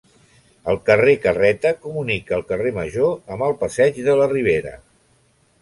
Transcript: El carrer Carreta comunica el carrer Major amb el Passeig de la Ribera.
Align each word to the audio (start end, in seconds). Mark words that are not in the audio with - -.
El 0.71 0.79
carrer 0.89 1.13
Carreta 1.25 1.73
comunica 1.83 2.37
el 2.39 2.45
carrer 2.53 2.73
Major 2.79 3.37
amb 3.37 3.47
el 3.49 3.57
Passeig 3.63 4.01
de 4.11 4.21
la 4.23 4.31
Ribera. 4.37 4.77